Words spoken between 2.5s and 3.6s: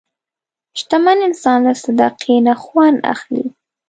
خوند اخلي.